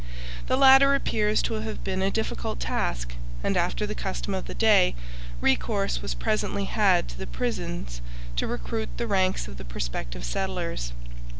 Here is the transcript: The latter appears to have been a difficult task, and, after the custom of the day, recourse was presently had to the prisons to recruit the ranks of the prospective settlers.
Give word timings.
The 0.47 0.57
latter 0.57 0.95
appears 0.95 1.43
to 1.43 1.53
have 1.61 1.83
been 1.83 2.01
a 2.01 2.09
difficult 2.09 2.59
task, 2.59 3.13
and, 3.43 3.55
after 3.55 3.85
the 3.85 3.93
custom 3.93 4.33
of 4.33 4.45
the 4.45 4.55
day, 4.55 4.95
recourse 5.41 6.01
was 6.01 6.15
presently 6.15 6.65
had 6.65 7.07
to 7.09 7.19
the 7.19 7.27
prisons 7.27 8.01
to 8.37 8.47
recruit 8.47 8.89
the 8.97 9.05
ranks 9.05 9.47
of 9.47 9.57
the 9.57 9.63
prospective 9.63 10.23
settlers. 10.25 10.91